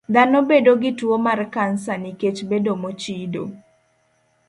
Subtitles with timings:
[0.13, 3.43] Dhano bedo gi tuo mar kansa nikech bedo mochido.